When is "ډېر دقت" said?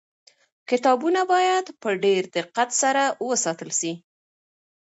2.03-2.69